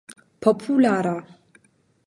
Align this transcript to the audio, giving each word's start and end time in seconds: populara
populara 0.41 1.13